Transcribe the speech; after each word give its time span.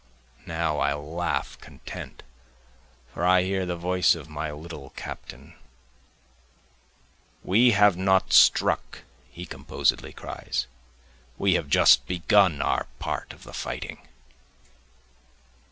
Now 0.47 0.79
I 0.79 0.95
laugh 0.95 1.59
content, 1.61 2.23
for 3.13 3.23
I 3.23 3.43
hear 3.43 3.67
the 3.67 3.75
voice 3.75 4.15
of 4.15 4.27
my 4.27 4.49
little 4.51 4.89
captain, 4.95 5.53
We 7.43 7.73
have 7.73 7.95
not 7.95 8.33
struck, 8.33 9.03
he 9.29 9.45
composedly 9.45 10.13
cries, 10.13 10.65
we 11.37 11.53
have 11.53 11.69
just 11.69 12.07
begun 12.07 12.63
our 12.63 12.87
part 12.97 13.31
of 13.31 13.43
the 13.43 13.53
fighting. 13.53 13.99